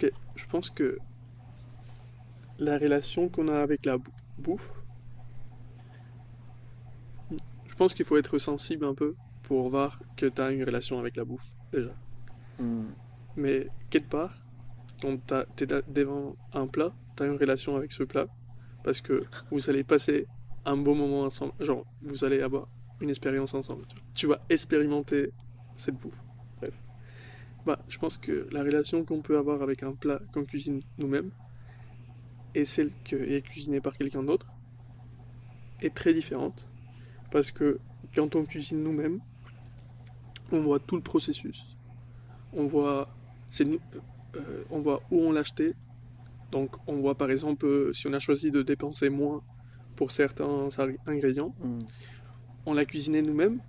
[0.00, 0.98] Ok, je pense que
[2.58, 4.72] la relation qu'on a avec la bou- bouffe,
[7.66, 11.00] je pense qu'il faut être sensible un peu pour voir que tu as une relation
[11.00, 11.90] avec la bouffe, déjà.
[12.60, 12.90] Hmm.
[13.36, 14.34] Mais quelque part,
[15.02, 15.18] quand
[15.56, 18.26] tu es devant un plat, tu as une relation avec ce plat
[18.84, 20.26] parce que vous allez passer
[20.64, 21.52] un beau moment ensemble.
[21.60, 22.68] Genre, vous allez avoir
[23.00, 23.84] une expérience ensemble.
[24.14, 25.32] Tu vas expérimenter
[25.76, 26.20] cette bouffe.
[27.68, 31.30] Bah, je pense que la relation qu'on peut avoir avec un plat qu'on cuisine nous-mêmes
[32.54, 34.46] et celle qui est cuisinée par quelqu'un d'autre
[35.82, 36.70] est très différente.
[37.30, 37.78] Parce que
[38.14, 39.20] quand on cuisine nous-mêmes,
[40.50, 41.62] on voit tout le processus.
[42.54, 43.14] On voit,
[43.66, 43.78] nous,
[44.36, 45.74] euh, on voit où on l'a acheté.
[46.50, 49.42] Donc, on voit par exemple euh, si on a choisi de dépenser moins
[49.94, 50.70] pour certains
[51.04, 51.80] ingrédients, Hmm.
[52.64, 53.60] on l'a cuisiné nous-mêmes.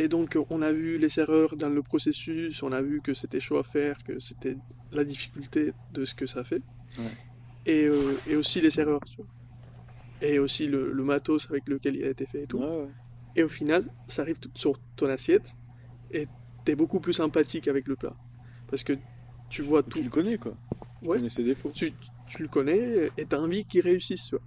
[0.00, 3.12] Et donc, euh, on a vu les erreurs dans le processus, on a vu que
[3.14, 4.56] c'était chaud à faire, que c'était
[4.92, 6.62] la difficulté de ce que ça fait.
[6.98, 7.04] Ouais.
[7.66, 9.26] Et, euh, et aussi les erreurs, tu vois.
[10.22, 12.58] Et aussi le, le matos avec lequel il a été fait et tout.
[12.58, 12.88] Ouais, ouais.
[13.36, 15.54] Et au final, ça arrive tout sur ton assiette
[16.12, 16.26] et
[16.64, 18.16] t'es beaucoup plus sympathique avec le plat.
[18.68, 18.94] Parce que
[19.50, 20.02] tu vois Tu tout.
[20.02, 20.56] le connais, quoi.
[21.02, 21.70] Tu connais ses défauts.
[21.74, 21.92] Tu,
[22.28, 24.44] tu le connais et t'as envie qu'il réussisse, tu vois.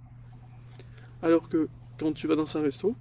[1.22, 1.68] Alors que
[1.98, 2.96] quand tu vas dans un resto,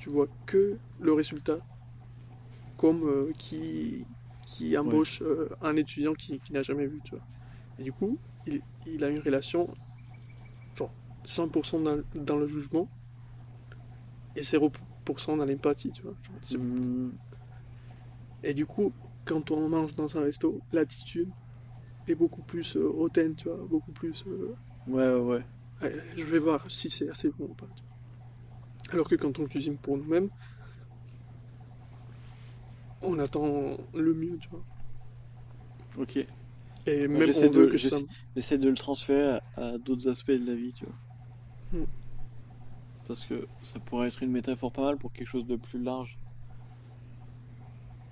[0.00, 1.60] tu vois que le résultat.
[2.76, 4.06] Comme euh, qui,
[4.46, 7.24] qui embauche euh, un étudiant qui, qui n'a jamais vu, tu vois.
[7.78, 9.68] Et du coup, il, il a une relation,
[10.74, 10.90] genre
[11.26, 12.88] 100% dans, dans le jugement
[14.34, 16.14] et 0% dans l'empathie, tu vois.
[16.22, 17.10] Genre, Hmm.
[18.42, 18.92] Et du coup,
[19.26, 21.28] quand on mange dans un resto, l'attitude
[22.08, 24.24] est beaucoup plus euh, hautaine, tu vois, beaucoup plus.
[24.26, 24.54] euh,
[24.88, 25.44] Ouais, ouais,
[25.82, 25.92] ouais.
[26.16, 27.68] je vais voir si c'est assez bon ou pas.
[27.76, 27.89] tu vois.
[28.92, 30.28] Alors que quand on cuisine pour nous-mêmes,
[33.02, 34.64] on attend le mieux, tu vois.
[35.98, 36.16] Ok.
[36.86, 38.04] Et même j'essaie on veut de- que j'essaie- ça.
[38.34, 41.80] J'essaie de le transférer à, à d'autres aspects de la vie, tu vois.
[41.80, 41.84] Hmm.
[43.06, 46.18] Parce que ça pourrait être une métaphore pas mal pour quelque chose de plus large.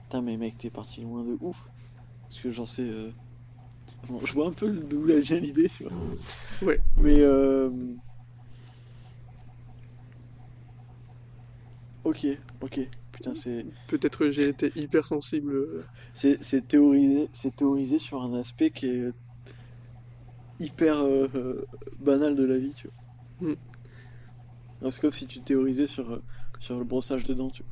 [0.05, 1.65] Putain, mais mec, t'es parti loin de ouf.
[2.23, 2.83] Parce que j'en sais.
[2.83, 3.11] euh,
[4.09, 5.93] bon, je vois un peu d'où vient l'idée, tu vois.
[6.63, 6.81] Ouais.
[6.99, 7.21] Mais.
[7.21, 7.71] euh,
[12.09, 12.27] Ok,
[12.63, 12.81] ok.
[13.13, 13.67] Putain, c'est.
[13.89, 15.53] Peut-être que j'ai été hyper sensible.
[15.55, 19.13] euh, C'est c'est théorisé, c'est théorisé sur un aspect qui est
[20.61, 21.65] hyper euh, euh,
[22.01, 22.89] banal de la vie, tu
[23.41, 23.49] vois.
[23.51, 23.57] Hmm.
[24.83, 26.23] Non, C'est comme si tu théorisais sur,
[26.61, 27.63] sur le brossage de dents, tu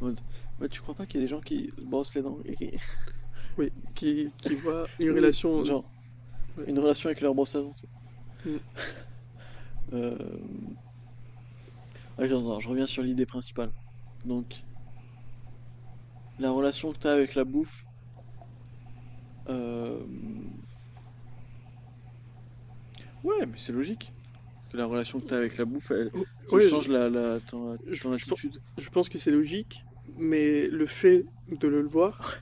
[0.00, 0.12] vois.
[0.60, 2.54] Ouais, tu crois pas qu'il y a des gens qui se brossent les dents et
[2.56, 2.78] qui-
[3.58, 5.62] Oui, qui, qui voit une Oui, relation.
[5.64, 5.84] Genre,
[6.58, 6.64] Ouais.
[6.68, 7.86] une relation avec leur brosse à dents, tu
[8.50, 8.60] vois.
[9.92, 10.16] Euh,
[12.18, 13.70] ouais, non, non, je reviens sur l'idée principale.
[14.24, 14.62] Donc,
[16.38, 17.84] la relation que tu as avec la bouffe.
[19.48, 19.98] euh,
[23.24, 24.12] Ouais, mais c'est logique.
[24.70, 26.10] Que la relation que tu as avec la bouffe, elle,
[26.52, 28.60] Ouais, change la, la, ton, je- ton je- attitude.
[28.78, 29.84] Je pense que c'est logique,
[30.16, 32.40] mais le fait de le voir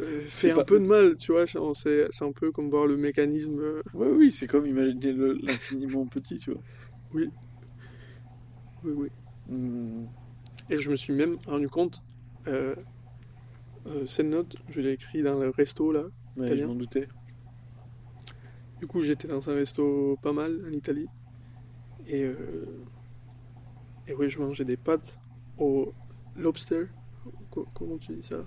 [0.00, 1.44] euh, fait un pas- peu de mal, tu vois.
[1.46, 3.58] C'est un peu comme voir le mécanisme.
[3.58, 5.12] euh, Ouais, oui, c'est comme imaginer
[5.42, 6.62] l'infiniment petit, tu vois.
[7.12, 7.28] Oui.
[8.86, 9.08] Oui, oui.
[9.48, 10.06] Hmm.
[10.70, 12.02] Et je me suis même rendu compte,
[12.46, 12.74] euh,
[13.86, 16.04] euh, cette note, je l'ai écrit dans le resto là.
[16.36, 17.08] Ouais, je m'en doutais.
[18.80, 21.08] Du coup, j'étais dans un resto pas mal en Italie.
[22.06, 22.84] Et, euh,
[24.06, 25.18] et oui, je mangeais des pâtes
[25.58, 25.92] au
[26.36, 26.84] lobster.
[27.50, 28.44] Co- comment tu dis ça.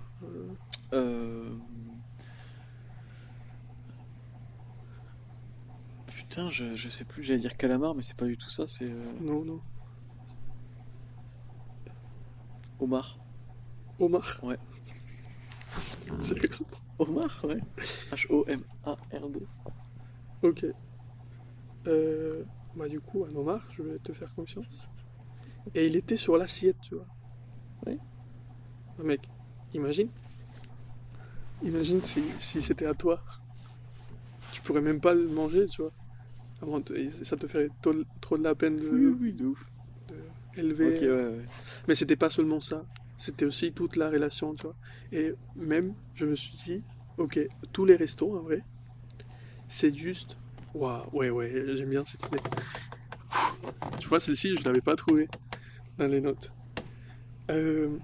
[6.08, 8.90] Putain, je, je sais plus, j'allais dire calamar, mais c'est pas du tout ça, c'est
[9.22, 9.62] Non, non.
[12.80, 13.20] Homard.
[14.00, 14.58] Omar Ouais.
[16.20, 16.68] Sérieusement
[16.98, 17.62] Homard, ouais.
[18.12, 19.40] H-O-M-A-R-D.
[20.42, 20.66] Ok.
[21.88, 22.44] Euh,
[22.76, 24.88] bah du coup, un homard, je vais te faire confiance.
[25.76, 27.06] Et il était sur l'assiette, tu vois.
[27.86, 27.98] Oui.
[29.00, 29.22] Ah, mec,
[29.74, 30.10] imagine.
[31.64, 33.22] Imagine si, si c'était à toi.
[34.52, 35.92] Tu pourrais même pas le manger, tu vois.
[36.62, 36.82] Avant
[37.24, 39.66] ça te ferait trop, trop de la peine de, Oui, oui, de ouf.
[40.10, 40.16] de
[40.60, 40.96] élever.
[40.96, 41.46] Ok, ouais, ouais.
[41.90, 42.86] Mais c'était pas seulement ça.
[43.18, 44.76] C'était aussi toute la relation, tu vois.
[45.12, 46.84] Et même, je me suis dit,
[47.18, 47.40] ok,
[47.74, 48.62] tous les restos, en vrai,
[49.68, 50.38] c'est juste.
[50.76, 52.38] Waouh, ouais, ouais, j'aime bien cette idée.
[54.00, 55.28] Tu vois, celle-ci, je l'avais pas trouvée
[55.98, 56.54] dans les notes.
[57.50, 57.98] Euh,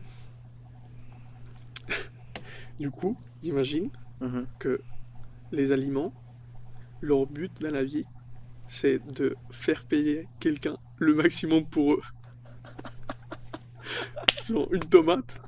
[2.80, 4.48] Du coup, imagine Mhm.
[4.58, 4.82] que
[5.52, 6.12] les aliments,
[7.02, 8.06] leur but dans la vie,
[8.66, 12.02] c'est de faire payer quelqu'un le maximum pour eux.
[14.48, 15.42] Genre une tomate,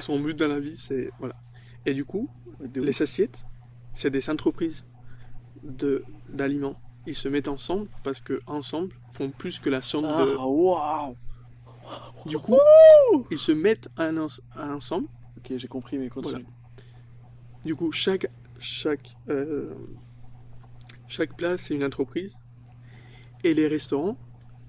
[0.00, 1.34] son but dans la vie, c'est voilà.
[1.86, 2.28] Et du coup,
[2.74, 3.44] les assiettes,
[3.92, 4.84] c'est des entreprises
[5.62, 6.80] de d'aliments.
[7.06, 10.36] Ils se mettent ensemble parce que ensemble font plus que la somme de.
[10.38, 11.16] Ah, waouh
[12.26, 12.56] Du coup,
[13.30, 15.08] ils se mettent un ens- ensemble.
[15.36, 16.46] Ok, j'ai compris, mais continue.
[17.64, 18.26] Du coup, chaque
[18.60, 19.74] chaque euh,
[21.08, 22.38] chaque place c'est une entreprise
[23.42, 24.16] et les restaurants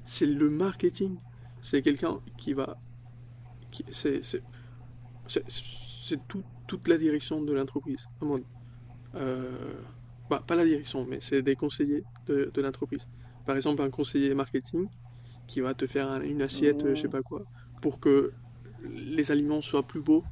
[0.03, 1.15] c'est le marketing.
[1.61, 2.77] C'est quelqu'un qui va
[3.91, 4.41] c'est c'est
[5.27, 8.05] c'est, c'est tout- toute la direction de l'entreprise.
[8.21, 8.41] mon-
[9.15, 9.73] Euh,
[10.29, 13.07] bah, pas la direction, mais c'est des conseillers de, de l'entreprise.
[13.45, 14.87] Par exemple, un conseiller marketing
[15.47, 17.43] qui va te faire un- une assiette, euh, je sais pas quoi,
[17.81, 18.33] pour que
[18.83, 20.23] les aliments soient plus beaux.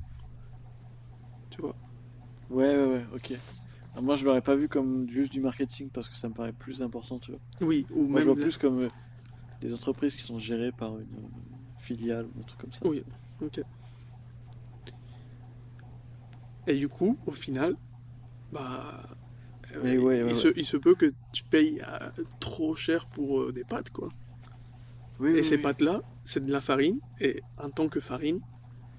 [1.49, 1.75] Tu vois.
[2.49, 3.33] Ouais, ouais, ouais, ok.
[3.95, 6.51] Ah, moi, je l'aurais pas vu comme juste du marketing parce que ça me paraît
[6.53, 7.41] plus important, tu vois.
[7.61, 8.87] Oui, ou Moi, je vois plus comme euh,
[9.61, 11.27] des entreprises qui sont gérées par une euh,
[11.79, 12.85] filiale ou un truc comme ça.
[12.87, 13.03] Oui,
[13.41, 13.59] ok.
[16.67, 17.75] Et du coup, au final,
[18.51, 19.03] bah,
[19.75, 20.53] euh, Mais ouais, il, ouais, Se, ouais.
[20.57, 24.09] il se peut que tu payes euh, trop cher pour euh, des pâtes, quoi.
[25.19, 25.57] Oui, et oui, ces oui.
[25.57, 28.39] pâtes-là, c'est de la farine, et en tant que farine,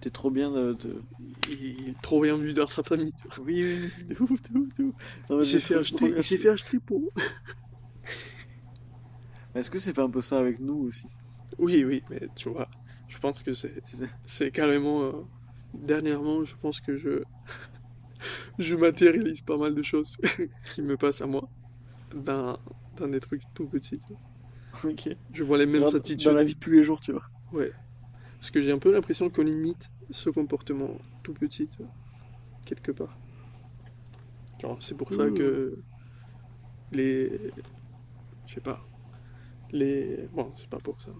[0.00, 0.74] T'es trop bien de.
[0.74, 1.02] de-
[1.48, 3.14] il est trop bien vu dans sa famille.
[3.38, 4.94] Oui, oui, oui, de ouf, de ouf, de ouf.
[5.28, 7.12] Non, mais Il s'est fait, trop- acheter, il s'est fait acheter pour.
[9.54, 11.08] Est-ce que c'est pas un peu ça avec nous aussi?
[11.58, 12.68] Oui, oui, mais tu vois,
[13.14, 13.52] je pense que
[14.26, 15.02] c'est, carrément.
[15.04, 15.12] euh,
[15.74, 17.22] dernièrement, je pense que je.
[18.58, 20.16] je matérialise pas mal de choses
[20.74, 21.48] qui me passent à moi
[22.14, 22.58] dans,
[22.96, 24.00] dans des trucs tout petits.
[24.00, 24.90] tu vois.
[24.90, 25.16] Ok.
[25.32, 26.24] Je vois les mêmes Dans- attitudes.
[26.24, 27.24] Dans la vie de tous les jours, tu vois.
[27.52, 27.72] Ouais.
[28.40, 30.90] Parce que j'ai un peu l'impression qu'on imite ce comportement
[31.22, 31.92] tout petit, tu vois,
[32.64, 33.16] quelque part.
[34.80, 35.34] C'est pour ça Mmh.
[35.34, 35.78] que
[36.92, 37.38] les.
[38.46, 38.80] Je sais pas.
[39.72, 40.26] Les.
[40.32, 41.10] Bon, c'est pas pour ça.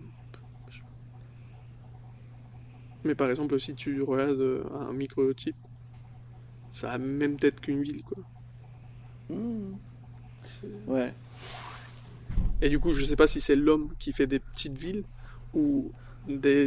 [3.05, 5.55] Mais par exemple, si tu regardes euh, un microchip,
[6.73, 8.23] ça a même tête qu'une ville, quoi.
[10.45, 11.13] C'est- Ouais.
[12.61, 15.05] Et du coup, je sais pas si c'est l'homme qui fait des petites villes
[15.55, 15.91] ou
[16.29, 16.67] des,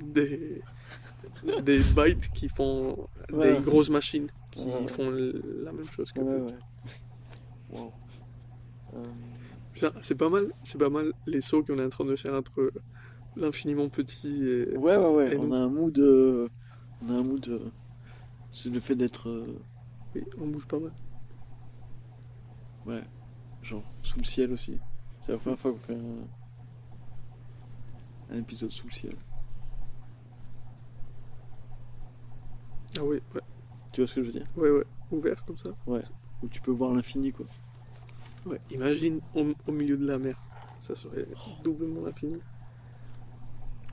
[0.00, 0.62] des,
[1.62, 3.54] des bytes qui font Ouais.
[3.56, 4.88] des grosses machines qui Ouais.
[4.88, 6.46] font la même chose que Ouais, nous.
[6.46, 6.54] ouais.
[7.72, 7.92] Wow.
[8.94, 12.34] Euh, c'est pas mal, c'est pas mal les sauts qu'on est en train de faire
[12.34, 12.70] entre
[13.36, 14.76] l'infiniment petit et.
[14.76, 15.34] Ouais, ouais, ouais.
[15.34, 15.98] Et On a un mood.
[15.98, 16.48] euh,
[17.02, 17.46] On a un mood.
[17.48, 17.70] euh,
[18.50, 19.28] C'est le fait d'être.
[19.28, 19.58] euh,
[20.14, 20.92] Oui, on bouge pas mal.
[22.86, 23.02] Ouais.
[23.62, 24.78] Genre, sous le ciel aussi.
[25.20, 26.26] C'est la première fois qu'on fait un.
[28.34, 29.14] Un épisode sous le ciel.
[32.98, 33.40] Ah oui, ouais,
[33.92, 34.46] Tu vois ce que je veux dire?
[34.56, 35.70] Ouais, ouais, ouvert comme ça.
[35.86, 37.46] Où tu peux voir l'infini, quoi.
[38.44, 40.34] Ouais, imagine au, au milieu de la mer,
[40.80, 41.26] ça serait
[41.62, 42.38] doublement infini.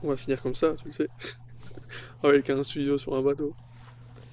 [0.02, 1.08] On va finir comme ça, tu le sais.
[2.22, 3.52] Avec un studio sur un bateau.